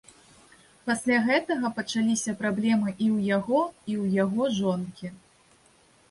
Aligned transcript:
Пасля 0.85 1.17
гэтага 1.25 1.69
пачаліся 1.79 2.33
праблемы 2.39 2.93
і 2.93 3.05
ў 3.15 3.17
яго, 3.37 3.61
і 3.91 3.97
ў 4.03 4.05
яго 4.23 4.43
жонкі. 4.57 5.07